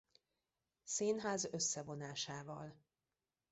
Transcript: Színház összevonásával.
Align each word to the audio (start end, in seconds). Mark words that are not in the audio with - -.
Színház 0.83 1.45
összevonásával. 1.53 2.75